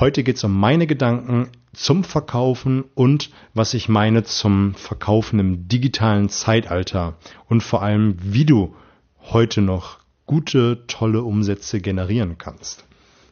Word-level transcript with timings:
Heute 0.00 0.22
geht 0.22 0.36
es 0.36 0.44
um 0.44 0.56
meine 0.56 0.86
Gedanken 0.86 1.48
zum 1.72 2.04
Verkaufen 2.04 2.84
und 2.94 3.30
was 3.52 3.74
ich 3.74 3.88
meine 3.88 4.22
zum 4.22 4.74
Verkaufen 4.74 5.40
im 5.40 5.66
digitalen 5.66 6.28
Zeitalter 6.28 7.16
und 7.48 7.64
vor 7.64 7.82
allem, 7.82 8.14
wie 8.20 8.44
du 8.44 8.76
heute 9.32 9.60
noch 9.60 9.98
gute, 10.24 10.84
tolle 10.86 11.24
Umsätze 11.24 11.80
generieren 11.80 12.38
kannst. 12.38 12.84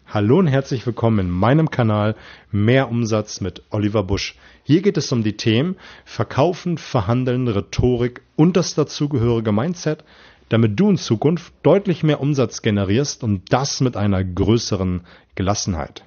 Hallo 0.08 0.40
und 0.40 0.48
herzlich 0.48 0.84
willkommen 0.84 1.20
in 1.20 1.30
meinem 1.30 1.70
Kanal 1.70 2.16
Mehr 2.50 2.90
Umsatz 2.90 3.40
mit 3.40 3.62
Oliver 3.70 4.02
Busch. 4.02 4.34
Hier 4.64 4.82
geht 4.82 4.96
es 4.96 5.12
um 5.12 5.22
die 5.22 5.36
Themen 5.36 5.76
Verkaufen, 6.04 6.78
Verhandeln, 6.78 7.46
Rhetorik 7.46 8.22
und 8.34 8.56
das 8.56 8.74
dazugehörige 8.74 9.52
Mindset, 9.52 10.02
damit 10.48 10.80
du 10.80 10.90
in 10.90 10.98
Zukunft 10.98 11.52
deutlich 11.62 12.02
mehr 12.02 12.20
Umsatz 12.20 12.60
generierst 12.60 13.22
und 13.22 13.52
das 13.52 13.80
mit 13.80 13.96
einer 13.96 14.24
größeren 14.24 15.02
Gelassenheit. 15.36 16.05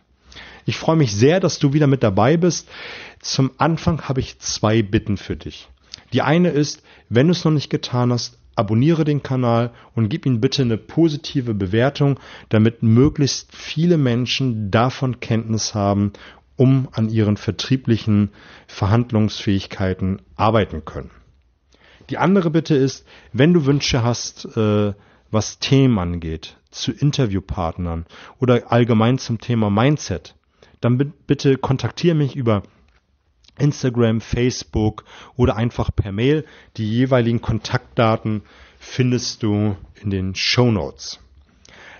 Ich 0.69 0.77
freue 0.77 0.97
mich 0.97 1.15
sehr, 1.15 1.39
dass 1.39 1.57
du 1.57 1.73
wieder 1.73 1.87
mit 1.87 2.03
dabei 2.03 2.37
bist. 2.37 2.69
Zum 3.21 3.49
Anfang 3.57 4.03
habe 4.03 4.19
ich 4.19 4.37
zwei 4.37 4.83
Bitten 4.83 5.17
für 5.17 5.35
dich. 5.35 5.67
Die 6.13 6.21
eine 6.21 6.49
ist, 6.49 6.83
wenn 7.09 7.25
du 7.25 7.31
es 7.31 7.43
noch 7.43 7.51
nicht 7.51 7.71
getan 7.71 8.13
hast, 8.13 8.37
abonniere 8.55 9.03
den 9.03 9.23
Kanal 9.23 9.71
und 9.95 10.09
gib 10.09 10.27
ihm 10.27 10.41
bitte 10.41 10.61
eine 10.61 10.77
positive 10.77 11.55
Bewertung, 11.55 12.19
damit 12.49 12.83
möglichst 12.83 13.55
viele 13.55 13.97
Menschen 13.97 14.69
davon 14.69 15.19
Kenntnis 15.19 15.73
haben, 15.73 16.13
um 16.55 16.87
an 16.91 17.09
ihren 17.09 17.37
vertrieblichen 17.37 18.29
Verhandlungsfähigkeiten 18.67 20.21
arbeiten 20.35 20.85
können. 20.85 21.09
Die 22.11 22.19
andere 22.19 22.51
Bitte 22.51 22.75
ist, 22.75 23.07
wenn 23.33 23.55
du 23.55 23.65
Wünsche 23.65 24.03
hast, 24.03 24.45
äh, 24.55 24.93
was 25.31 25.57
Themen 25.57 25.97
angeht, 25.97 26.57
zu 26.69 26.91
Interviewpartnern 26.91 28.05
oder 28.39 28.71
allgemein 28.71 29.17
zum 29.17 29.41
Thema 29.41 29.71
Mindset, 29.71 30.35
dann 30.81 31.13
bitte 31.27 31.57
kontaktiere 31.57 32.15
mich 32.15 32.35
über 32.35 32.63
Instagram, 33.57 34.21
Facebook 34.21 35.03
oder 35.35 35.55
einfach 35.55 35.89
per 35.95 36.11
Mail. 36.11 36.45
Die 36.77 36.89
jeweiligen 36.89 37.41
Kontaktdaten 37.41 38.43
findest 38.79 39.43
du 39.43 39.75
in 40.01 40.09
den 40.09 40.35
Show 40.35 40.71
Notes. 40.71 41.19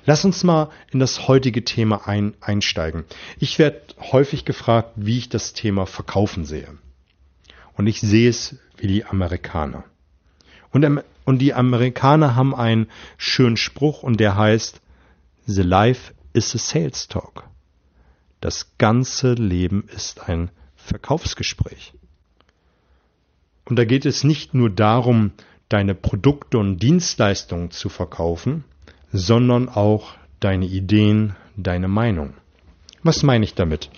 Lass 0.05 0.25
uns 0.25 0.43
mal 0.43 0.69
in 0.91 0.99
das 0.99 1.27
heutige 1.27 1.63
Thema 1.63 2.07
ein, 2.07 2.33
einsteigen. 2.41 3.03
Ich 3.37 3.59
werde 3.59 3.81
häufig 3.99 4.45
gefragt, 4.45 4.93
wie 4.95 5.17
ich 5.17 5.29
das 5.29 5.53
Thema 5.53 5.85
Verkaufen 5.85 6.45
sehe. 6.45 6.77
Und 7.73 7.87
ich 7.87 8.01
sehe 8.01 8.29
es 8.29 8.57
wie 8.77 8.87
die 8.87 9.05
Amerikaner. 9.05 9.83
Und, 10.71 11.03
und 11.25 11.39
die 11.39 11.53
Amerikaner 11.53 12.35
haben 12.35 12.55
einen 12.55 12.87
schönen 13.17 13.57
Spruch 13.57 14.03
und 14.03 14.19
der 14.19 14.35
heißt, 14.35 14.81
The 15.45 15.63
life 15.63 16.13
is 16.33 16.55
a 16.55 16.57
sales 16.57 17.07
talk. 17.07 17.49
Das 18.41 18.77
ganze 18.77 19.33
Leben 19.33 19.83
ist 19.93 20.29
ein 20.29 20.49
Verkaufsgespräch. 20.75 21.93
Und 23.65 23.77
da 23.77 23.85
geht 23.85 24.05
es 24.05 24.23
nicht 24.23 24.53
nur 24.53 24.69
darum, 24.69 25.31
deine 25.67 25.93
Produkte 25.93 26.57
und 26.57 26.79
Dienstleistungen 26.79 27.69
zu 27.69 27.89
verkaufen, 27.89 28.63
sondern 29.11 29.69
auch 29.69 30.15
deine 30.39 30.65
Ideen, 30.65 31.35
deine 31.57 31.87
Meinung. 31.87 32.33
Was 33.03 33.23
meine 33.23 33.43
ich 33.43 33.53
damit? 33.53 33.89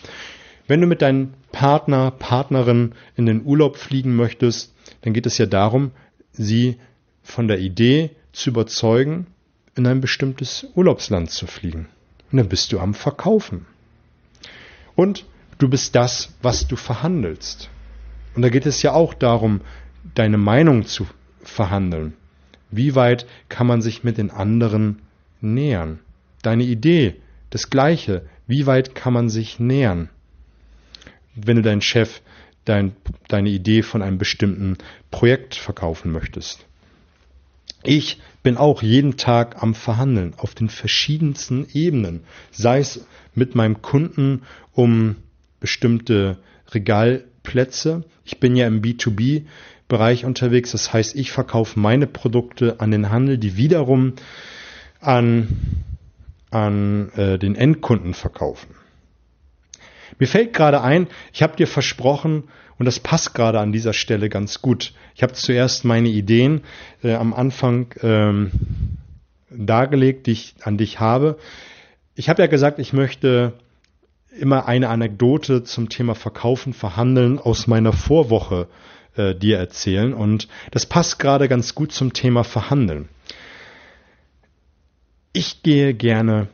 Wenn 0.68 0.82
du 0.82 0.88
mit 0.88 1.02
deinem 1.02 1.34
Partner, 1.52 2.12
Partnerin 2.12 2.94
in 3.16 3.26
den 3.26 3.46
Urlaub 3.46 3.78
fliegen 3.78 4.16
möchtest, 4.16 4.74
dann 5.02 5.14
geht 5.14 5.26
es 5.26 5.38
ja 5.38 5.46
darum, 5.46 5.92
sie 6.32 6.78
von 7.24 7.48
der 7.48 7.60
Idee 7.60 8.12
zu 8.32 8.50
überzeugen, 8.50 9.28
in 9.76 9.88
ein 9.88 10.02
bestimmtes 10.02 10.68
Urlaubsland 10.76 11.30
zu 11.32 11.48
fliegen. 11.48 11.88
Und 12.32 12.38
dann 12.38 12.50
bist 12.50 12.72
du 12.72 12.80
am 12.80 12.94
Verkaufen. 12.94 13.66
Und 14.96 15.26
du 15.58 15.70
bist 15.70 15.96
das, 15.96 16.34
was 16.42 16.68
du 16.68 16.76
verhandelst. 16.76 17.70
Und 18.36 18.42
da 18.42 18.50
geht 18.50 18.66
es 18.66 18.82
ja 18.82 18.94
auch 18.94 19.14
darum, 19.14 19.62
deine 20.16 20.38
Meinung 20.38 20.86
zu 20.86 21.08
verhandeln. 21.44 22.14
Wie 22.70 22.96
weit 22.96 23.26
kann 23.50 23.68
man 23.68 23.82
sich 23.82 24.04
mit 24.04 24.18
den 24.18 24.32
anderen 24.32 25.02
nähern? 25.42 26.00
Deine 26.42 26.64
Idee, 26.64 27.16
das 27.50 27.70
Gleiche. 27.70 28.26
Wie 28.48 28.66
weit 28.66 28.96
kann 28.96 29.14
man 29.14 29.30
sich 29.30 29.60
nähern? 29.60 30.10
Wenn 31.36 31.58
du 31.58 31.62
deinen 31.62 31.82
Chef 31.82 32.22
dein, 32.66 32.96
deine 33.28 33.50
Idee 33.50 33.84
von 33.84 34.02
einem 34.02 34.18
bestimmten 34.18 34.78
Projekt 35.10 35.56
verkaufen 35.56 36.12
möchtest. 36.12 36.66
Ich 37.84 38.20
bin 38.44 38.58
auch 38.58 38.82
jeden 38.82 39.18
Tag 39.18 39.62
am 39.62 39.74
Verhandeln 39.74 40.34
auf 40.38 40.54
den 40.56 40.70
verschiedensten 40.70 41.68
Ebenen, 41.74 42.22
sei 42.52 42.80
es 42.80 43.06
mit 43.34 43.56
meinem 43.56 43.82
Kunden 43.82 44.44
um 44.74 45.16
bestimmte 45.60 46.38
Regalplätze. 46.72 48.04
Ich 48.26 48.40
bin 48.40 48.56
ja 48.56 48.68
im 48.68 48.82
B2B-Bereich 48.82 50.26
unterwegs, 50.26 50.72
das 50.72 50.94
heißt, 50.94 51.16
ich 51.16 51.32
verkaufe 51.32 51.80
meine 51.80 52.08
Produkte 52.08 52.80
an 52.80 52.92
den 52.92 53.10
Handel, 53.10 53.38
die 53.38 53.58
wiederum 53.58 54.14
an, 55.00 55.48
an 56.52 57.10
äh, 57.16 57.40
den 57.40 57.56
Endkunden 57.56 58.14
verkaufen. 58.14 58.76
Mir 60.20 60.28
fällt 60.28 60.54
gerade 60.54 60.82
ein, 60.82 61.08
ich 61.34 61.44
habe 61.44 61.56
dir 61.56 61.68
versprochen, 61.68 62.44
und 62.82 62.86
das 62.86 63.00
passt 63.00 63.36
gerade 63.36 63.60
an 63.60 63.72
dieser 63.72 63.94
Stelle 63.94 64.28
ganz 64.28 64.64
gut. 64.64 64.94
Ich 65.14 65.22
habe 65.22 65.34
zuerst 65.34 65.86
meine 65.86 66.10
Ideen 66.10 66.62
äh, 67.04 67.14
am 67.14 67.32
Anfang 67.32 67.94
ähm, 68.02 68.52
dargelegt, 69.52 70.26
die 70.26 70.32
ich 70.32 70.56
an 70.64 70.80
dich 70.80 71.00
habe. 71.00 71.38
Ich 72.16 72.28
habe 72.28 72.42
ja 72.42 72.48
gesagt, 72.48 72.80
ich 72.80 72.92
möchte 72.92 73.54
immer 74.32 74.68
eine 74.68 74.90
Anekdote 74.90 75.64
zum 75.64 75.90
Thema 75.90 76.16
Verkaufen, 76.16 76.74
Verhandeln 76.74 77.38
aus 77.38 77.68
meiner 77.68 77.94
Vorwoche 77.94 78.68
äh, 79.16 79.36
dir 79.36 79.60
erzählen. 79.60 80.14
Und 80.14 80.48
das 80.72 80.88
passt 80.88 81.20
gerade 81.20 81.48
ganz 81.48 81.76
gut 81.76 81.92
zum 81.92 82.14
Thema 82.14 82.44
Verhandeln. 82.44 83.10
Ich 85.34 85.62
gehe 85.64 85.94
gerne 85.94 86.48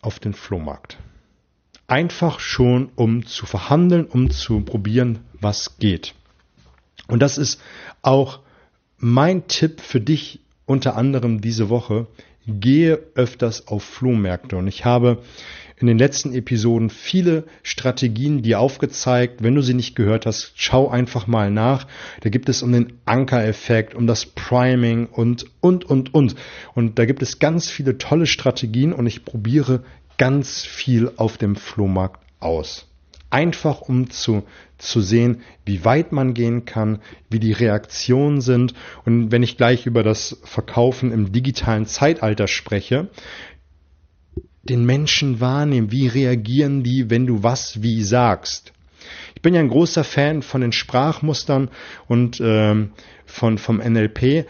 auf 0.00 0.18
den 0.18 0.32
Flohmarkt. 0.32 0.96
Einfach 1.92 2.40
schon, 2.40 2.88
um 2.96 3.26
zu 3.26 3.44
verhandeln, 3.44 4.06
um 4.06 4.30
zu 4.30 4.62
probieren, 4.62 5.18
was 5.38 5.76
geht. 5.78 6.14
Und 7.06 7.20
das 7.20 7.36
ist 7.36 7.60
auch 8.00 8.40
mein 8.96 9.46
Tipp 9.46 9.82
für 9.82 10.00
dich 10.00 10.40
unter 10.64 10.96
anderem 10.96 11.42
diese 11.42 11.68
Woche. 11.68 12.06
Gehe 12.46 12.98
öfters 13.14 13.68
auf 13.68 13.84
Flohmärkte. 13.84 14.56
Und 14.56 14.68
ich 14.68 14.86
habe 14.86 15.22
in 15.76 15.86
den 15.86 15.98
letzten 15.98 16.32
Episoden 16.32 16.88
viele 16.88 17.44
Strategien 17.62 18.40
dir 18.40 18.58
aufgezeigt. 18.58 19.42
Wenn 19.42 19.54
du 19.54 19.60
sie 19.60 19.74
nicht 19.74 19.94
gehört 19.94 20.24
hast, 20.24 20.52
schau 20.54 20.88
einfach 20.88 21.26
mal 21.26 21.50
nach. 21.50 21.86
Da 22.22 22.30
gibt 22.30 22.48
es 22.48 22.62
um 22.62 22.72
den 22.72 22.94
Anker-Effekt, 23.04 23.94
um 23.94 24.06
das 24.06 24.24
Priming 24.24 25.08
und, 25.08 25.44
und, 25.60 25.84
und, 25.84 26.14
und. 26.14 26.36
Und 26.74 26.98
da 26.98 27.04
gibt 27.04 27.20
es 27.20 27.38
ganz 27.38 27.68
viele 27.68 27.98
tolle 27.98 28.24
Strategien 28.24 28.94
und 28.94 29.06
ich 29.06 29.26
probiere 29.26 29.84
ganz 30.22 30.62
viel 30.62 31.10
auf 31.16 31.36
dem 31.36 31.56
Flohmarkt 31.56 32.20
aus. 32.38 32.86
Einfach 33.30 33.80
um 33.80 34.08
zu, 34.08 34.44
zu 34.78 35.00
sehen, 35.00 35.40
wie 35.64 35.84
weit 35.84 36.12
man 36.12 36.32
gehen 36.32 36.64
kann, 36.64 37.00
wie 37.28 37.40
die 37.40 37.50
Reaktionen 37.50 38.40
sind. 38.40 38.72
Und 39.04 39.32
wenn 39.32 39.42
ich 39.42 39.56
gleich 39.56 39.84
über 39.84 40.04
das 40.04 40.38
Verkaufen 40.44 41.10
im 41.10 41.32
digitalen 41.32 41.86
Zeitalter 41.86 42.46
spreche, 42.46 43.10
den 44.62 44.86
Menschen 44.86 45.40
wahrnehmen, 45.40 45.90
wie 45.90 46.06
reagieren 46.06 46.84
die, 46.84 47.10
wenn 47.10 47.26
du 47.26 47.42
was 47.42 47.82
wie 47.82 48.04
sagst. 48.04 48.72
Ich 49.34 49.42
bin 49.42 49.54
ja 49.54 49.60
ein 49.60 49.70
großer 49.70 50.04
Fan 50.04 50.42
von 50.42 50.60
den 50.60 50.70
Sprachmustern 50.70 51.68
und 52.06 52.40
ähm, 52.40 52.92
von 53.26 53.58
vom 53.58 53.78
NLP 53.78 54.46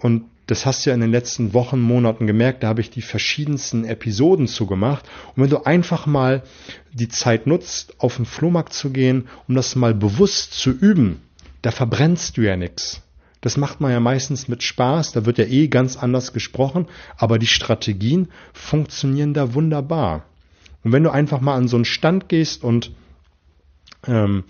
und 0.00 0.24
das 0.46 0.66
hast 0.66 0.84
du 0.84 0.90
ja 0.90 0.94
in 0.94 1.00
den 1.00 1.10
letzten 1.10 1.54
Wochen, 1.54 1.80
Monaten 1.80 2.26
gemerkt, 2.26 2.62
da 2.62 2.68
habe 2.68 2.80
ich 2.80 2.90
die 2.90 3.02
verschiedensten 3.02 3.84
Episoden 3.84 4.46
zugemacht. 4.46 5.06
Und 5.34 5.42
wenn 5.42 5.50
du 5.50 5.64
einfach 5.64 6.06
mal 6.06 6.42
die 6.92 7.08
Zeit 7.08 7.46
nutzt, 7.46 7.94
auf 7.98 8.16
den 8.16 8.26
Flohmarkt 8.26 8.72
zu 8.72 8.90
gehen, 8.90 9.28
um 9.48 9.54
das 9.54 9.74
mal 9.74 9.94
bewusst 9.94 10.52
zu 10.54 10.70
üben, 10.70 11.22
da 11.62 11.70
verbrennst 11.70 12.36
du 12.36 12.42
ja 12.42 12.56
nichts. 12.56 13.00
Das 13.40 13.56
macht 13.56 13.80
man 13.80 13.90
ja 13.90 14.00
meistens 14.00 14.48
mit 14.48 14.62
Spaß, 14.62 15.12
da 15.12 15.26
wird 15.26 15.38
ja 15.38 15.44
eh 15.44 15.68
ganz 15.68 15.96
anders 15.96 16.32
gesprochen, 16.32 16.86
aber 17.16 17.38
die 17.38 17.46
Strategien 17.46 18.28
funktionieren 18.52 19.34
da 19.34 19.54
wunderbar. 19.54 20.24
Und 20.82 20.92
wenn 20.92 21.02
du 21.02 21.10
einfach 21.10 21.40
mal 21.40 21.54
an 21.54 21.68
so 21.68 21.76
einen 21.76 21.84
Stand 21.84 22.28
gehst 22.28 22.64
und 22.64 22.92
ähm, 24.06 24.44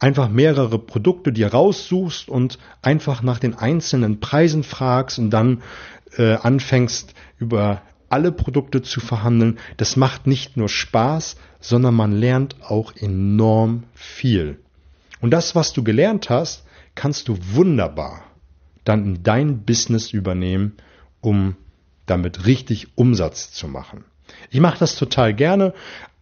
einfach 0.00 0.28
mehrere 0.28 0.78
Produkte 0.78 1.32
dir 1.32 1.52
raussuchst 1.52 2.28
und 2.28 2.58
einfach 2.82 3.22
nach 3.22 3.38
den 3.38 3.54
einzelnen 3.54 4.18
Preisen 4.18 4.64
fragst 4.64 5.18
und 5.18 5.30
dann 5.30 5.62
äh, 6.16 6.34
anfängst 6.34 7.14
über 7.38 7.82
alle 8.08 8.32
Produkte 8.32 8.82
zu 8.82 8.98
verhandeln, 8.98 9.58
das 9.76 9.96
macht 9.96 10.26
nicht 10.26 10.56
nur 10.56 10.68
Spaß, 10.68 11.36
sondern 11.60 11.94
man 11.94 12.12
lernt 12.12 12.56
auch 12.62 12.96
enorm 12.96 13.84
viel. 13.94 14.58
Und 15.20 15.30
das, 15.30 15.54
was 15.54 15.72
du 15.72 15.84
gelernt 15.84 16.28
hast, 16.28 16.64
kannst 16.94 17.28
du 17.28 17.38
wunderbar 17.52 18.24
dann 18.84 19.04
in 19.04 19.22
dein 19.22 19.64
Business 19.64 20.12
übernehmen, 20.12 20.76
um 21.20 21.56
damit 22.06 22.46
richtig 22.46 22.88
Umsatz 22.96 23.52
zu 23.52 23.68
machen. 23.68 24.04
Ich 24.50 24.60
mache 24.60 24.78
das 24.78 24.96
total 24.96 25.34
gerne. 25.34 25.74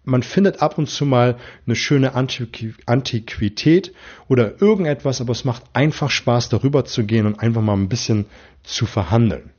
Man 0.08 0.22
findet 0.22 0.62
ab 0.62 0.78
und 0.78 0.88
zu 0.88 1.04
mal 1.04 1.38
eine 1.66 1.76
schöne 1.76 2.14
Antiquität 2.14 3.92
oder 4.26 4.60
irgendetwas, 4.60 5.20
aber 5.20 5.32
es 5.32 5.44
macht 5.44 5.64
einfach 5.74 6.10
Spaß, 6.10 6.48
darüber 6.48 6.84
zu 6.84 7.04
gehen 7.04 7.26
und 7.26 7.38
einfach 7.40 7.62
mal 7.62 7.74
ein 7.74 7.88
bisschen 7.88 8.26
zu 8.62 8.86
verhandeln. 8.86 9.50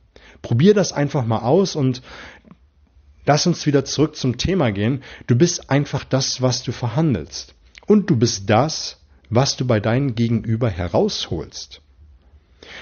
Probier 0.42 0.74
das 0.74 0.92
einfach 0.92 1.24
mal 1.24 1.40
aus 1.40 1.76
und 1.76 2.02
lass 3.26 3.46
uns 3.46 3.64
wieder 3.66 3.84
zurück 3.84 4.16
zum 4.16 4.38
Thema 4.38 4.72
gehen. 4.72 5.02
Du 5.26 5.36
bist 5.36 5.70
einfach 5.70 6.04
das, 6.04 6.42
was 6.42 6.62
du 6.62 6.72
verhandelst. 6.72 7.54
Und 7.86 8.10
du 8.10 8.16
bist 8.16 8.50
das, 8.50 9.00
was 9.28 9.56
du 9.56 9.66
bei 9.66 9.80
deinem 9.80 10.14
Gegenüber 10.14 10.68
herausholst. 10.68 11.82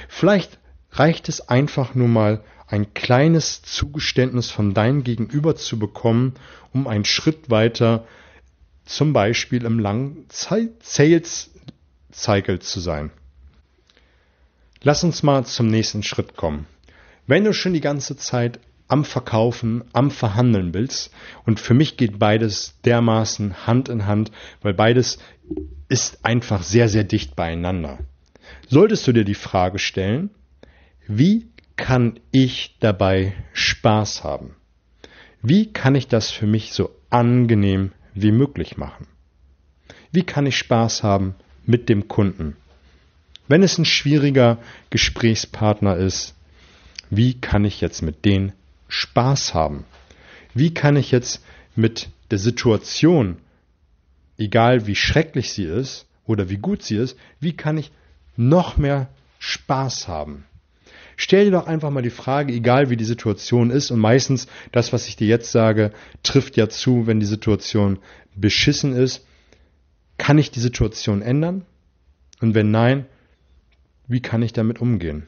Vielleicht 0.08 0.58
reicht 0.92 1.28
es 1.28 1.48
einfach 1.48 1.94
nur 1.94 2.08
mal 2.08 2.42
ein 2.66 2.92
kleines 2.92 3.62
Zugeständnis 3.62 4.50
von 4.50 4.74
deinem 4.74 5.02
Gegenüber 5.02 5.56
zu 5.56 5.78
bekommen, 5.78 6.34
um 6.72 6.86
einen 6.86 7.04
Schritt 7.04 7.50
weiter 7.50 8.06
zum 8.84 9.12
Beispiel 9.12 9.64
im 9.64 9.78
langen 9.78 10.26
Sales 10.30 11.50
Cycle 12.12 12.58
zu 12.58 12.80
sein. 12.80 13.10
Lass 14.82 15.04
uns 15.04 15.22
mal 15.22 15.44
zum 15.44 15.68
nächsten 15.68 16.02
Schritt 16.02 16.36
kommen. 16.36 16.66
Wenn 17.26 17.44
du 17.44 17.52
schon 17.52 17.74
die 17.74 17.80
ganze 17.80 18.16
Zeit 18.16 18.60
am 18.86 19.04
Verkaufen, 19.04 19.84
am 19.92 20.10
Verhandeln 20.10 20.72
willst, 20.72 21.12
und 21.44 21.60
für 21.60 21.74
mich 21.74 21.96
geht 21.96 22.18
beides 22.18 22.74
dermaßen 22.84 23.66
Hand 23.66 23.88
in 23.90 24.06
Hand, 24.06 24.32
weil 24.62 24.72
beides 24.72 25.18
ist 25.88 26.24
einfach 26.24 26.62
sehr, 26.62 26.88
sehr 26.88 27.04
dicht 27.04 27.36
beieinander. 27.36 27.98
Solltest 28.68 29.06
du 29.06 29.12
dir 29.12 29.24
die 29.24 29.34
Frage 29.34 29.78
stellen, 29.78 30.30
wie 31.06 31.48
kann 31.76 32.18
ich 32.32 32.76
dabei 32.80 33.34
Spaß 33.52 34.24
haben? 34.24 34.56
Wie 35.42 35.72
kann 35.72 35.94
ich 35.94 36.08
das 36.08 36.30
für 36.30 36.46
mich 36.46 36.72
so 36.72 36.90
angenehm 37.10 37.92
wie 38.14 38.32
möglich 38.32 38.76
machen? 38.76 39.06
Wie 40.10 40.24
kann 40.24 40.46
ich 40.46 40.58
Spaß 40.58 41.02
haben 41.02 41.34
mit 41.64 41.88
dem 41.88 42.08
Kunden? 42.08 42.56
Wenn 43.46 43.62
es 43.62 43.78
ein 43.78 43.84
schwieriger 43.84 44.58
Gesprächspartner 44.90 45.96
ist, 45.96 46.34
wie 47.10 47.34
kann 47.34 47.64
ich 47.64 47.80
jetzt 47.80 48.02
mit 48.02 48.24
denen 48.24 48.52
Spaß 48.88 49.54
haben? 49.54 49.84
Wie 50.54 50.74
kann 50.74 50.96
ich 50.96 51.10
jetzt 51.10 51.42
mit 51.76 52.08
der 52.30 52.38
Situation, 52.38 53.38
egal 54.36 54.86
wie 54.86 54.96
schrecklich 54.96 55.52
sie 55.52 55.64
ist 55.64 56.06
oder 56.26 56.50
wie 56.50 56.58
gut 56.58 56.82
sie 56.82 56.96
ist, 56.96 57.16
wie 57.40 57.52
kann 57.52 57.78
ich 57.78 57.90
noch 58.36 58.76
mehr 58.76 59.08
Spaß 59.38 60.08
haben? 60.08 60.44
Stell 61.20 61.46
dir 61.46 61.50
doch 61.50 61.66
einfach 61.66 61.90
mal 61.90 62.00
die 62.00 62.10
Frage, 62.10 62.52
egal 62.52 62.90
wie 62.90 62.96
die 62.96 63.04
Situation 63.04 63.70
ist, 63.70 63.90
und 63.90 63.98
meistens 63.98 64.46
das, 64.70 64.92
was 64.92 65.08
ich 65.08 65.16
dir 65.16 65.26
jetzt 65.26 65.50
sage, 65.50 65.90
trifft 66.22 66.56
ja 66.56 66.68
zu, 66.68 67.08
wenn 67.08 67.18
die 67.18 67.26
Situation 67.26 67.98
beschissen 68.36 68.94
ist. 68.94 69.26
Kann 70.16 70.38
ich 70.38 70.52
die 70.52 70.60
Situation 70.60 71.20
ändern? 71.20 71.66
Und 72.40 72.54
wenn 72.54 72.70
nein, 72.70 73.06
wie 74.06 74.22
kann 74.22 74.42
ich 74.42 74.52
damit 74.52 74.80
umgehen? 74.80 75.26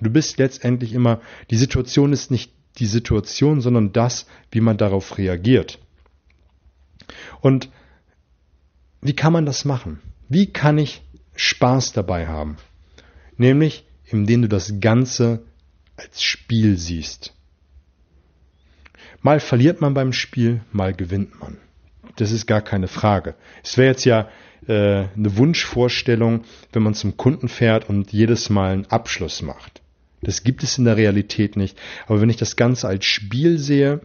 Du 0.00 0.10
bist 0.10 0.38
letztendlich 0.38 0.92
immer, 0.92 1.20
die 1.50 1.56
Situation 1.56 2.12
ist 2.12 2.30
nicht 2.30 2.52
die 2.78 2.86
Situation, 2.86 3.60
sondern 3.60 3.92
das, 3.92 4.26
wie 4.52 4.60
man 4.60 4.76
darauf 4.76 5.18
reagiert. 5.18 5.80
Und 7.40 7.68
wie 9.00 9.16
kann 9.16 9.32
man 9.32 9.44
das 9.44 9.64
machen? 9.64 10.00
Wie 10.28 10.46
kann 10.46 10.78
ich 10.78 11.02
Spaß 11.34 11.92
dabei 11.94 12.28
haben? 12.28 12.58
Nämlich, 13.36 13.84
indem 14.12 14.42
du 14.42 14.48
das 14.48 14.80
Ganze 14.80 15.42
als 15.96 16.22
Spiel 16.22 16.76
siehst. 16.76 17.34
Mal 19.20 19.40
verliert 19.40 19.80
man 19.80 19.94
beim 19.94 20.12
Spiel, 20.12 20.62
mal 20.72 20.94
gewinnt 20.94 21.40
man. 21.40 21.58
Das 22.16 22.32
ist 22.32 22.46
gar 22.46 22.60
keine 22.60 22.88
Frage. 22.88 23.34
Es 23.62 23.78
wäre 23.78 23.88
jetzt 23.88 24.04
ja 24.04 24.28
äh, 24.66 25.06
eine 25.16 25.36
Wunschvorstellung, 25.36 26.44
wenn 26.72 26.82
man 26.82 26.94
zum 26.94 27.16
Kunden 27.16 27.48
fährt 27.48 27.88
und 27.88 28.12
jedes 28.12 28.50
Mal 28.50 28.72
einen 28.72 28.86
Abschluss 28.86 29.42
macht. 29.42 29.80
Das 30.22 30.44
gibt 30.44 30.62
es 30.62 30.78
in 30.78 30.84
der 30.84 30.96
Realität 30.96 31.56
nicht. 31.56 31.78
Aber 32.06 32.20
wenn 32.20 32.30
ich 32.30 32.36
das 32.36 32.56
Ganze 32.56 32.88
als 32.88 33.04
Spiel 33.04 33.58
sehe, 33.58 34.00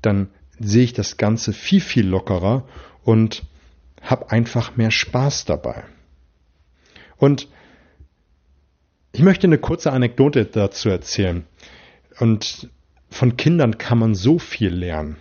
dann 0.00 0.28
sehe 0.58 0.84
ich 0.84 0.92
das 0.92 1.16
Ganze 1.16 1.52
viel, 1.52 1.80
viel 1.80 2.06
lockerer 2.06 2.66
und 3.04 3.44
habe 4.00 4.30
einfach 4.30 4.76
mehr 4.76 4.90
Spaß 4.90 5.44
dabei. 5.44 5.84
Und 7.16 7.48
ich 9.12 9.20
möchte 9.20 9.46
eine 9.46 9.58
kurze 9.58 9.92
Anekdote 9.92 10.46
dazu 10.46 10.88
erzählen. 10.88 11.44
Und 12.18 12.70
von 13.10 13.36
Kindern 13.36 13.78
kann 13.78 13.98
man 13.98 14.14
so 14.14 14.38
viel 14.38 14.72
lernen. 14.72 15.16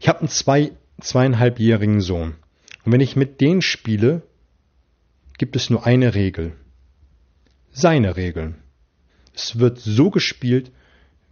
Ich 0.00 0.08
habe 0.08 0.20
einen 0.20 0.28
zwei, 0.28 0.72
zweieinhalbjährigen 1.00 2.00
Sohn. 2.00 2.36
Und 2.84 2.92
wenn 2.92 3.00
ich 3.00 3.16
mit 3.16 3.40
denen 3.40 3.62
spiele, 3.62 4.22
gibt 5.38 5.56
es 5.56 5.70
nur 5.70 5.86
eine 5.86 6.14
Regel. 6.14 6.52
Seine 7.72 8.16
Regeln. 8.16 8.56
Es 9.34 9.58
wird 9.58 9.80
so 9.80 10.10
gespielt, 10.10 10.70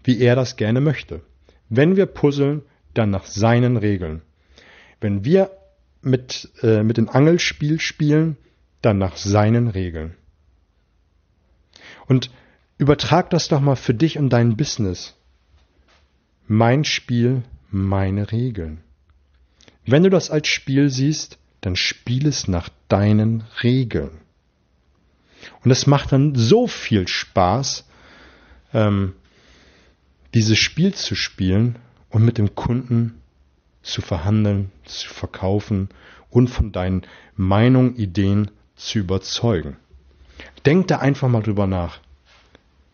wie 0.03 0.21
er 0.21 0.35
das 0.35 0.57
gerne 0.57 0.81
möchte. 0.81 1.23
Wenn 1.69 1.95
wir 1.97 2.07
puzzeln, 2.07 2.63
dann 2.95 3.11
nach 3.11 3.27
seinen 3.27 3.77
Regeln. 3.77 4.23
Wenn 5.01 5.25
wir 5.25 5.51
mit, 6.03 6.51
äh, 6.63 6.83
mit 6.83 6.97
dem 6.97 7.09
Angelspiel 7.09 7.79
spielen, 7.79 8.37
dann 8.81 8.99
nach 8.99 9.17
seinen 9.17 9.69
Regeln. 9.69 10.17
Und 12.13 12.31
übertrag 12.77 13.31
das 13.31 13.49
doch 13.49 13.63
mal 13.63 13.75
für 13.75 13.95
dich 13.95 14.19
und 14.19 14.29
dein 14.29 14.55
Business. 14.59 15.15
Mein 16.47 16.85
Spiel, 16.85 17.43
meine 17.71 18.31
Regeln. 18.31 18.83
Wenn 19.87 20.03
du 20.03 20.11
das 20.11 20.31
als 20.31 20.47
Spiel 20.47 20.91
siehst, 20.91 21.39
dann 21.63 21.75
spiel 21.75 22.27
es 22.27 22.49
nach 22.49 22.69
deinen 22.89 23.45
Regeln. 23.63 24.11
Und 25.65 25.71
es 25.71 25.87
macht 25.87 26.13
dann 26.13 26.35
so 26.35 26.67
viel 26.67 27.09
Spaß, 27.09 27.89
ähm, 28.75 29.15
dieses 30.35 30.59
Spiel 30.59 30.93
zu 30.93 31.15
spielen 31.15 31.79
und 32.11 32.27
mit 32.27 32.37
dem 32.37 32.55
Kunden 32.55 33.23
zu 33.83 34.03
verhandeln, 34.03 34.71
zu 34.85 35.09
verkaufen 35.09 35.89
und 36.29 36.49
von 36.49 36.73
deinen 36.73 37.07
Meinungen, 37.37 37.97
Ideen 37.97 38.51
zu 38.77 38.99
überzeugen. 38.99 39.79
Denk 40.65 40.89
da 40.89 40.99
einfach 40.99 41.29
mal 41.29 41.43
drüber 41.43 41.67
nach. 41.67 42.01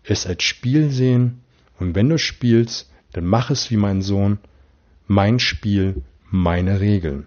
Es 0.02 0.26
als 0.26 0.42
Spiel 0.42 0.90
sehen 0.90 1.40
und 1.78 1.94
wenn 1.94 2.08
du 2.08 2.18
spielst, 2.18 2.90
dann 3.12 3.24
mach 3.24 3.50
es 3.50 3.70
wie 3.70 3.76
mein 3.76 4.02
Sohn. 4.02 4.38
Mein 5.06 5.38
Spiel, 5.38 6.02
meine 6.30 6.80
Regeln. 6.80 7.26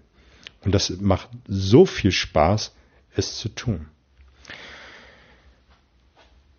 Und 0.64 0.74
das 0.76 0.90
macht 1.00 1.30
so 1.48 1.86
viel 1.86 2.12
Spaß, 2.12 2.74
es 3.16 3.38
zu 3.38 3.50
tun. 3.50 3.88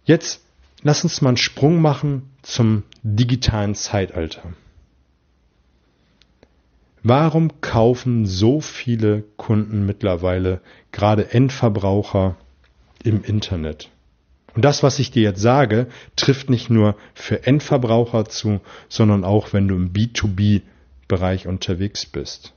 Jetzt 0.04 0.42
lass 0.82 1.04
uns 1.04 1.21
mal 1.21 1.30
einen 1.30 1.37
Sprung 1.37 1.80
machen 1.80 2.30
zum 2.42 2.82
digitalen 3.02 3.75
Zeitalter. 3.75 4.52
Warum 7.04 7.61
kaufen 7.61 8.26
so 8.26 8.61
viele 8.61 9.23
Kunden 9.37 9.87
mittlerweile, 9.87 10.61
gerade 10.92 11.32
Endverbraucher, 11.32 12.37
im 13.04 13.23
Internet. 13.23 13.90
Und 14.54 14.64
das, 14.64 14.82
was 14.82 14.99
ich 14.99 15.11
dir 15.11 15.23
jetzt 15.23 15.40
sage, 15.40 15.87
trifft 16.16 16.50
nicht 16.50 16.68
nur 16.68 16.97
für 17.14 17.47
Endverbraucher 17.47 18.26
zu, 18.26 18.61
sondern 18.88 19.25
auch, 19.25 19.52
wenn 19.52 19.68
du 19.68 19.76
im 19.76 19.92
B2B-Bereich 19.92 21.47
unterwegs 21.47 22.04
bist. 22.06 22.52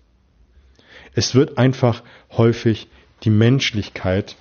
Es 1.14 1.36
wird 1.36 1.58
einfach 1.58 2.04
häufig 2.32 2.88
die 3.24 3.30
Menschlichkeit 3.30 4.36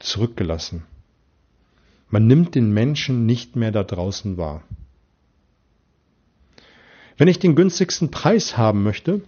zurückgelassen. 0.00 0.84
Man 2.08 2.26
nimmt 2.26 2.56
den 2.56 2.72
Menschen 2.72 3.24
nicht 3.26 3.54
mehr 3.54 3.70
da 3.70 3.84
draußen 3.84 4.36
wahr. 4.36 4.64
Wenn 7.16 7.28
ich 7.28 7.38
den 7.38 7.54
günstigsten 7.54 8.10
Preis 8.10 8.56
haben 8.56 8.82
möchte, 8.82 9.20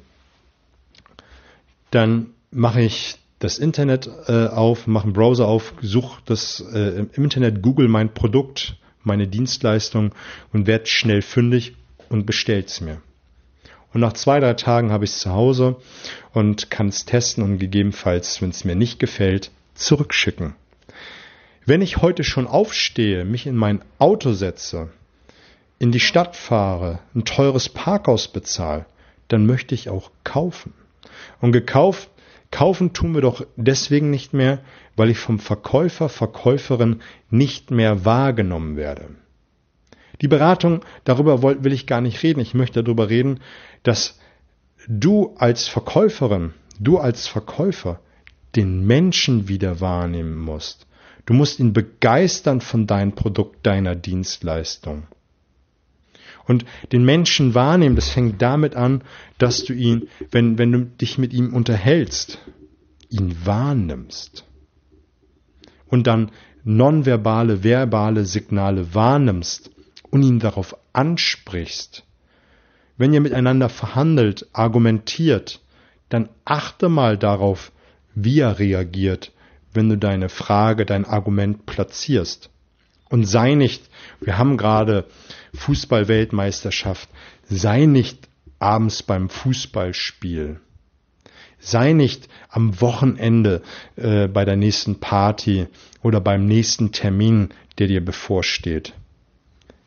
dann 1.90 2.30
mache 2.50 2.80
ich 2.80 3.18
das 3.42 3.58
Internet 3.58 4.08
äh, 4.28 4.46
auf, 4.46 4.86
mache 4.86 5.04
einen 5.04 5.14
Browser 5.14 5.48
auf, 5.48 5.74
suche 5.82 6.22
das 6.26 6.64
äh, 6.72 7.04
im 7.12 7.24
Internet, 7.24 7.60
Google 7.60 7.88
mein 7.88 8.14
Produkt, 8.14 8.76
meine 9.02 9.26
Dienstleistung 9.26 10.14
und 10.52 10.68
werde 10.68 10.86
schnell 10.86 11.22
fündig 11.22 11.74
und 12.08 12.24
bestellt 12.24 12.68
es 12.68 12.80
mir. 12.80 13.02
Und 13.92 14.00
nach 14.00 14.12
zwei, 14.12 14.38
drei 14.38 14.54
Tagen 14.54 14.92
habe 14.92 15.04
ich 15.04 15.10
es 15.10 15.18
zu 15.18 15.32
Hause 15.32 15.76
und 16.32 16.70
kann 16.70 16.86
es 16.88 17.04
testen 17.04 17.42
und 17.42 17.58
gegebenenfalls, 17.58 18.40
wenn 18.40 18.50
es 18.50 18.64
mir 18.64 18.76
nicht 18.76 19.00
gefällt, 19.00 19.50
zurückschicken. 19.74 20.54
Wenn 21.66 21.82
ich 21.82 21.96
heute 21.96 22.22
schon 22.22 22.46
aufstehe, 22.46 23.24
mich 23.24 23.48
in 23.48 23.56
mein 23.56 23.82
Auto 23.98 24.32
setze, 24.34 24.90
in 25.80 25.90
die 25.90 26.00
Stadt 26.00 26.36
fahre, 26.36 27.00
ein 27.12 27.24
teures 27.24 27.68
Parkhaus 27.68 28.28
bezahle, 28.28 28.86
dann 29.26 29.46
möchte 29.46 29.74
ich 29.74 29.88
auch 29.88 30.12
kaufen. 30.22 30.74
Und 31.40 31.50
gekauft 31.50 32.08
Kaufen 32.52 32.92
tun 32.92 33.14
wir 33.14 33.22
doch 33.22 33.44
deswegen 33.56 34.10
nicht 34.10 34.34
mehr, 34.34 34.60
weil 34.94 35.10
ich 35.10 35.18
vom 35.18 35.40
Verkäufer, 35.40 36.08
Verkäuferin 36.08 37.00
nicht 37.30 37.72
mehr 37.72 38.04
wahrgenommen 38.04 38.76
werde. 38.76 39.08
Die 40.20 40.28
Beratung, 40.28 40.84
darüber 41.02 41.42
will 41.42 41.72
ich 41.72 41.86
gar 41.86 42.02
nicht 42.02 42.22
reden. 42.22 42.40
Ich 42.40 42.54
möchte 42.54 42.84
darüber 42.84 43.08
reden, 43.08 43.40
dass 43.82 44.20
du 44.86 45.34
als 45.38 45.66
Verkäuferin, 45.66 46.52
du 46.78 46.98
als 46.98 47.26
Verkäufer 47.26 48.00
den 48.54 48.86
Menschen 48.86 49.48
wieder 49.48 49.80
wahrnehmen 49.80 50.36
musst. 50.36 50.86
Du 51.24 51.32
musst 51.32 51.58
ihn 51.58 51.72
begeistern 51.72 52.60
von 52.60 52.86
deinem 52.86 53.12
Produkt, 53.12 53.66
deiner 53.66 53.96
Dienstleistung. 53.96 55.04
Und 56.46 56.64
den 56.90 57.04
Menschen 57.04 57.54
wahrnehmen, 57.54 57.96
das 57.96 58.10
fängt 58.10 58.42
damit 58.42 58.74
an, 58.74 59.02
dass 59.38 59.64
du 59.64 59.72
ihn, 59.72 60.08
wenn, 60.30 60.58
wenn 60.58 60.72
du 60.72 60.84
dich 60.84 61.18
mit 61.18 61.32
ihm 61.32 61.54
unterhältst, 61.54 62.38
ihn 63.10 63.36
wahrnimmst. 63.44 64.44
Und 65.86 66.06
dann 66.06 66.32
nonverbale, 66.64 67.62
verbale 67.62 68.24
Signale 68.24 68.94
wahrnimmst 68.94 69.70
und 70.10 70.22
ihn 70.22 70.38
darauf 70.38 70.76
ansprichst. 70.92 72.04
Wenn 72.96 73.12
ihr 73.12 73.20
miteinander 73.20 73.68
verhandelt, 73.68 74.48
argumentiert, 74.52 75.60
dann 76.08 76.28
achte 76.44 76.88
mal 76.88 77.16
darauf, 77.16 77.72
wie 78.14 78.40
er 78.40 78.58
reagiert, 78.58 79.32
wenn 79.72 79.88
du 79.88 79.96
deine 79.96 80.28
Frage, 80.28 80.84
dein 80.84 81.04
Argument 81.04 81.64
platzierst. 81.66 82.50
Und 83.08 83.24
sei 83.24 83.54
nicht, 83.54 83.88
wir 84.20 84.38
haben 84.38 84.56
gerade 84.56 85.06
Fußball-Weltmeisterschaft, 85.54 87.08
sei 87.44 87.86
nicht 87.86 88.28
abends 88.58 89.02
beim 89.02 89.28
Fußballspiel. 89.28 90.60
Sei 91.58 91.92
nicht 91.92 92.28
am 92.48 92.80
Wochenende 92.80 93.62
äh, 93.96 94.26
bei 94.26 94.44
der 94.44 94.56
nächsten 94.56 94.98
Party 94.98 95.68
oder 96.02 96.20
beim 96.20 96.46
nächsten 96.46 96.90
Termin, 96.90 97.50
der 97.78 97.86
dir 97.86 98.04
bevorsteht. 98.04 98.94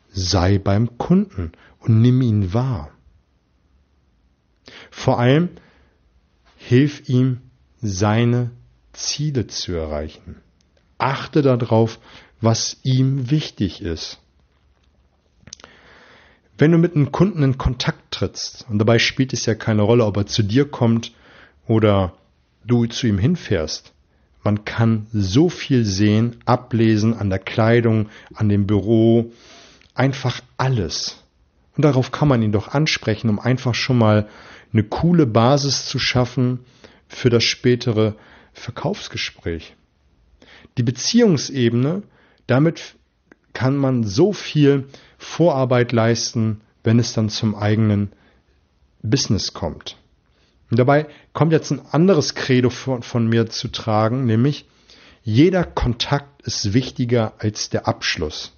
Sei 0.08 0.58
beim 0.58 0.96
Kunden 0.96 1.52
und 1.80 2.00
nimm 2.00 2.22
ihn 2.22 2.54
wahr. 2.54 2.90
Vor 4.90 5.18
allem 5.18 5.50
hilf 6.56 7.08
ihm, 7.08 7.42
seine 7.82 8.50
Ziele 8.92 9.46
zu 9.46 9.74
erreichen. 9.74 10.36
Achte 10.98 11.42
darauf, 11.42 12.00
was 12.40 12.78
ihm 12.82 13.30
wichtig 13.30 13.82
ist. 13.82 14.18
Wenn 16.58 16.72
du 16.72 16.78
mit 16.78 16.96
einem 16.96 17.12
Kunden 17.12 17.42
in 17.42 17.58
Kontakt 17.58 18.12
trittst, 18.12 18.66
und 18.70 18.78
dabei 18.78 18.98
spielt 18.98 19.32
es 19.34 19.44
ja 19.44 19.54
keine 19.54 19.82
Rolle, 19.82 20.06
ob 20.06 20.16
er 20.16 20.26
zu 20.26 20.42
dir 20.42 20.70
kommt 20.70 21.12
oder 21.66 22.14
du 22.64 22.86
zu 22.86 23.06
ihm 23.06 23.18
hinfährst. 23.18 23.92
Man 24.42 24.64
kann 24.64 25.06
so 25.12 25.48
viel 25.48 25.84
sehen, 25.84 26.36
ablesen 26.46 27.14
an 27.14 27.28
der 27.28 27.40
Kleidung, 27.40 28.08
an 28.32 28.48
dem 28.48 28.66
Büro, 28.66 29.32
einfach 29.94 30.40
alles. 30.56 31.22
Und 31.76 31.84
darauf 31.84 32.10
kann 32.10 32.28
man 32.28 32.42
ihn 32.42 32.52
doch 32.52 32.68
ansprechen, 32.68 33.28
um 33.28 33.38
einfach 33.38 33.74
schon 33.74 33.98
mal 33.98 34.28
eine 34.72 34.84
coole 34.84 35.26
Basis 35.26 35.86
zu 35.86 35.98
schaffen 35.98 36.60
für 37.08 37.28
das 37.28 37.44
spätere 37.44 38.14
Verkaufsgespräch. 38.52 39.74
Die 40.78 40.82
Beziehungsebene, 40.82 42.02
damit 42.46 42.94
kann 43.52 43.76
man 43.76 44.04
so 44.04 44.32
viel 44.32 44.86
Vorarbeit 45.18 45.92
leisten, 45.92 46.60
wenn 46.84 46.98
es 46.98 47.12
dann 47.12 47.28
zum 47.28 47.54
eigenen 47.54 48.12
Business 49.02 49.52
kommt. 49.52 49.96
Und 50.70 50.78
dabei 50.78 51.06
kommt 51.32 51.52
jetzt 51.52 51.70
ein 51.70 51.84
anderes 51.90 52.34
Credo 52.34 52.70
von, 52.70 53.02
von 53.02 53.26
mir 53.28 53.48
zu 53.48 53.68
tragen, 53.68 54.24
nämlich 54.24 54.66
jeder 55.22 55.64
Kontakt 55.64 56.42
ist 56.42 56.72
wichtiger 56.72 57.34
als 57.38 57.68
der 57.68 57.88
Abschluss. 57.88 58.52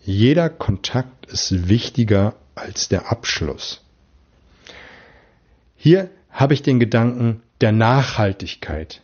Jeder 0.00 0.48
Kontakt 0.48 1.26
ist 1.26 1.68
wichtiger 1.68 2.34
als 2.54 2.88
der 2.88 3.10
Abschluss. 3.12 3.84
Hier 5.76 6.10
habe 6.30 6.54
ich 6.54 6.62
den 6.62 6.80
Gedanken 6.80 7.42
der 7.60 7.72
Nachhaltigkeit, 7.72 9.02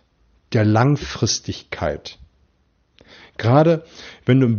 der 0.53 0.65
Langfristigkeit. 0.65 2.19
Gerade 3.37 3.85
wenn 4.25 4.41
du 4.41 4.47
im 4.47 4.59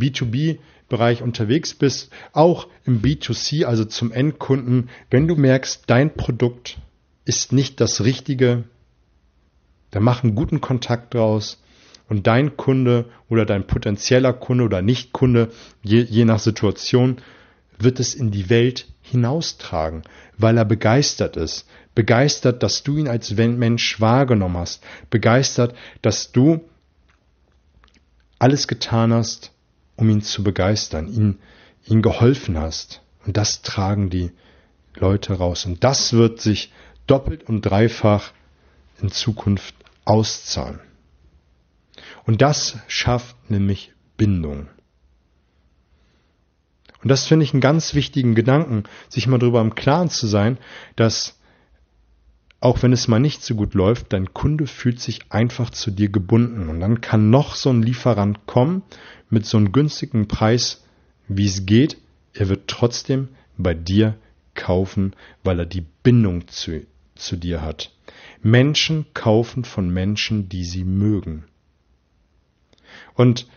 B2B-Bereich 0.89 1.21
unterwegs 1.21 1.73
bist, 1.73 2.11
auch 2.33 2.67
im 2.85 3.01
B2C, 3.01 3.65
also 3.65 3.85
zum 3.85 4.11
Endkunden, 4.11 4.89
wenn 5.09 5.27
du 5.27 5.35
merkst, 5.35 5.83
dein 5.87 6.13
Produkt 6.13 6.77
ist 7.25 7.51
nicht 7.51 7.81
das 7.81 8.03
Richtige, 8.03 8.63
dann 9.91 10.03
mach 10.03 10.23
einen 10.23 10.35
guten 10.35 10.61
Kontakt 10.61 11.13
draus 11.13 11.61
und 12.07 12.27
dein 12.27 12.57
Kunde 12.57 13.05
oder 13.29 13.45
dein 13.45 13.65
potenzieller 13.65 14.33
Kunde 14.33 14.63
oder 14.63 14.81
Nicht-Kunde, 14.81 15.51
je, 15.81 16.01
je 16.01 16.25
nach 16.25 16.39
Situation, 16.39 17.17
wird 17.77 17.99
es 17.99 18.13
in 18.13 18.31
die 18.31 18.49
Welt 18.49 18.87
hinaustragen, 19.01 20.03
weil 20.37 20.57
er 20.57 20.65
begeistert 20.65 21.35
ist. 21.35 21.67
Begeistert, 21.93 22.61
dass 22.61 22.83
du 22.83 22.97
ihn 22.97 23.07
als 23.07 23.35
Mensch 23.35 24.01
wahrgenommen 24.01 24.57
hast. 24.57 24.83
Begeistert, 25.09 25.75
dass 26.01 26.31
du 26.31 26.61
alles 28.37 28.67
getan 28.67 29.13
hast, 29.13 29.54
um 29.95 30.09
ihn 30.09 30.21
zu 30.21 30.43
begeistern, 30.43 31.07
ihn, 31.07 31.39
ihn 31.85 32.01
geholfen 32.01 32.57
hast. 32.57 33.01
Und 33.25 33.37
das 33.37 33.61
tragen 33.61 34.09
die 34.09 34.31
Leute 34.95 35.33
raus. 35.33 35.65
Und 35.65 35.83
das 35.83 36.13
wird 36.13 36.41
sich 36.41 36.71
doppelt 37.07 37.43
und 37.43 37.61
dreifach 37.61 38.31
in 39.01 39.09
Zukunft 39.09 39.75
auszahlen. 40.05 40.79
Und 42.25 42.41
das 42.41 42.77
schafft 42.87 43.49
nämlich 43.49 43.93
Bindung. 44.17 44.67
Und 47.01 47.09
das 47.09 47.27
finde 47.27 47.43
ich 47.43 47.53
einen 47.53 47.61
ganz 47.61 47.93
wichtigen 47.93 48.33
Gedanken, 48.33 48.83
sich 49.09 49.27
mal 49.27 49.37
darüber 49.37 49.61
im 49.61 49.75
Klaren 49.75 50.09
zu 50.09 50.25
sein, 50.25 50.57
dass 50.95 51.39
auch 52.65 52.81
wenn 52.81 52.93
es 52.93 53.07
mal 53.07 53.19
nicht 53.19 53.43
so 53.43 53.53
gut 53.53 53.75
läuft, 53.75 54.11
dein 54.11 54.33
Kunde 54.33 54.65
fühlt 54.65 54.99
sich 54.99 55.31
einfach 55.31 55.69
zu 55.69 55.91
dir 55.91 56.09
gebunden. 56.09 56.67
Und 56.67 56.79
dann 56.79 56.99
kann 56.99 57.29
noch 57.29 57.53
so 57.53 57.69
ein 57.69 57.83
Lieferant 57.83 58.47
kommen 58.47 58.81
mit 59.29 59.45
so 59.45 59.57
einem 59.57 59.71
günstigen 59.71 60.27
Preis, 60.27 60.83
wie 61.27 61.45
es 61.45 61.67
geht. 61.67 61.97
Er 62.33 62.49
wird 62.49 62.67
trotzdem 62.67 63.27
bei 63.55 63.75
dir 63.75 64.15
kaufen, 64.55 65.15
weil 65.43 65.59
er 65.59 65.67
die 65.67 65.85
Bindung 66.01 66.47
zu 66.47 66.87
zu 67.13 67.35
dir 67.35 67.61
hat. 67.61 67.91
Menschen 68.41 69.05
kaufen 69.13 69.63
von 69.63 69.93
Menschen, 69.93 70.49
die 70.49 70.65
sie 70.65 70.85
mögen. 70.85 71.45
Und 73.13 73.47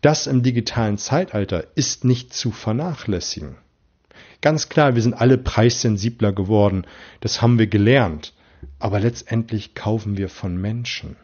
das 0.00 0.26
im 0.26 0.42
digitalen 0.42 0.98
Zeitalter 0.98 1.68
ist 1.76 2.04
nicht 2.04 2.34
zu 2.34 2.50
vernachlässigen. 2.50 3.61
Ganz 4.42 4.68
klar, 4.68 4.96
wir 4.96 5.02
sind 5.02 5.14
alle 5.14 5.38
preissensibler 5.38 6.32
geworden, 6.32 6.84
das 7.20 7.40
haben 7.40 7.58
wir 7.58 7.68
gelernt, 7.68 8.34
aber 8.80 9.00
letztendlich 9.00 9.74
kaufen 9.74 10.18
wir 10.18 10.28
von 10.28 10.60
Menschen. 10.60 11.16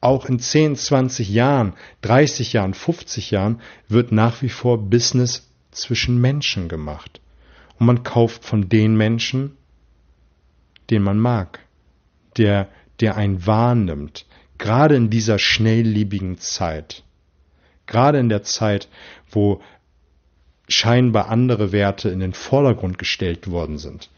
Auch 0.00 0.26
in 0.26 0.40
10, 0.40 0.76
20 0.76 1.30
Jahren, 1.30 1.74
30 2.02 2.52
Jahren, 2.52 2.74
50 2.74 3.30
Jahren 3.30 3.60
wird 3.88 4.12
nach 4.12 4.42
wie 4.42 4.48
vor 4.48 4.78
Business 4.78 5.48
zwischen 5.70 6.20
Menschen 6.20 6.68
gemacht. 6.68 7.20
Und 7.78 7.86
man 7.86 8.02
kauft 8.02 8.44
von 8.44 8.68
den 8.68 8.96
Menschen, 8.96 9.56
den 10.90 11.02
man 11.02 11.18
mag, 11.18 11.60
der, 12.36 12.68
der 13.00 13.16
einen 13.16 13.46
wahrnimmt, 13.46 14.26
gerade 14.58 14.96
in 14.96 15.08
dieser 15.08 15.38
schnelllebigen 15.38 16.38
Zeit, 16.38 17.04
gerade 17.86 18.18
in 18.18 18.28
der 18.28 18.42
Zeit, 18.42 18.88
wo 19.30 19.60
scheinbar 20.68 21.28
andere 21.28 21.72
Werte 21.72 22.08
in 22.08 22.20
den 22.20 22.32
Vordergrund 22.32 22.98
gestellt 22.98 23.50
worden 23.50 23.78
sind. 23.78 24.10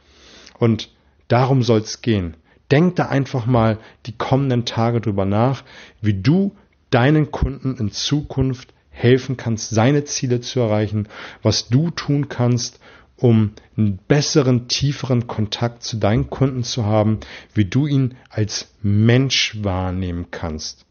Und 0.59 0.90
darum 1.28 1.62
soll 1.62 1.81
es 1.81 2.02
gehen. 2.02 2.37
Denk 2.71 2.97
da 2.97 3.07
einfach 3.07 3.47
mal 3.47 3.78
die 4.07 4.17
kommenden 4.17 4.64
Tage 4.64 5.00
drüber 5.00 5.25
nach, 5.25 5.64
wie 6.00 6.14
du 6.14 6.55
deinen 6.90 7.31
Kunden 7.31 7.76
in 7.76 7.90
Zukunft 7.90 8.73
helfen 8.90 9.37
kannst, 9.37 9.71
seine 9.71 10.05
Ziele 10.05 10.40
zu 10.40 10.61
erreichen, 10.61 11.09
was 11.43 11.69
du 11.69 11.90
tun 11.90 12.28
kannst, 12.28 12.81
um 13.17 13.52
einen 13.76 13.99
besseren, 14.09 14.69
tieferen 14.69 15.26
Kontakt 15.26 15.83
zu 15.83 15.97
deinen 15.97 16.31
Kunden 16.31 16.62
zu 16.62 16.85
haben, 16.85 17.21
wie 17.55 17.64
du 17.64 17.87
ihn 17.87 18.17
als 18.31 18.73
Mensch 18.83 19.57
wahrnehmen 19.62 20.26
kannst. 20.31 20.85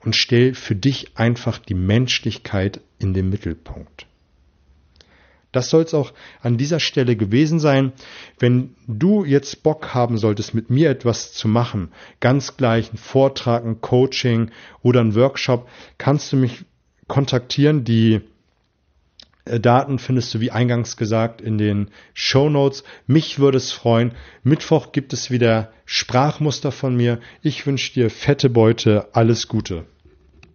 Und 0.00 0.16
stell 0.16 0.54
für 0.54 0.74
dich 0.74 1.16
einfach 1.16 1.58
die 1.58 1.74
Menschlichkeit 1.74 2.80
in 2.98 3.14
den 3.14 3.30
Mittelpunkt. 3.30 4.06
Das 5.52 5.68
soll 5.68 5.82
es 5.82 5.94
auch 5.94 6.12
an 6.40 6.56
dieser 6.56 6.80
Stelle 6.80 7.14
gewesen 7.14 7.60
sein. 7.60 7.92
Wenn 8.38 8.74
du 8.86 9.24
jetzt 9.24 9.62
Bock 9.62 9.94
haben 9.94 10.16
solltest, 10.16 10.54
mit 10.54 10.70
mir 10.70 10.90
etwas 10.90 11.32
zu 11.34 11.46
machen, 11.46 11.92
ganz 12.20 12.56
gleich 12.56 12.92
ein 12.92 12.96
Vortrag, 12.96 13.64
ein 13.64 13.80
Coaching 13.82 14.50
oder 14.82 15.00
ein 15.00 15.14
Workshop, 15.14 15.68
kannst 15.98 16.32
du 16.32 16.36
mich 16.36 16.64
kontaktieren. 17.06 17.84
Die 17.84 18.22
äh, 19.44 19.60
Daten 19.60 19.98
findest 19.98 20.34
du, 20.34 20.40
wie 20.40 20.50
eingangs 20.50 20.96
gesagt, 20.96 21.42
in 21.42 21.58
den 21.58 21.90
Show 22.14 22.48
Notes. 22.48 22.84
Mich 23.06 23.38
würde 23.38 23.58
es 23.58 23.72
freuen. 23.72 24.12
Mittwoch 24.42 24.92
gibt 24.92 25.12
es 25.12 25.30
wieder 25.30 25.70
Sprachmuster 25.84 26.72
von 26.72 26.96
mir. 26.96 27.20
Ich 27.42 27.66
wünsche 27.66 27.92
dir 27.92 28.08
fette 28.08 28.48
Beute. 28.48 29.08
Alles 29.12 29.48
Gute. 29.48 29.84